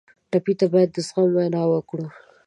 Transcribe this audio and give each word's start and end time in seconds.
ټپي 0.31 0.53
ته 0.59 0.65
باید 0.73 0.89
د 0.93 0.97
زغم 1.07 1.29
وینا 1.35 1.61
وکړو. 1.69 2.05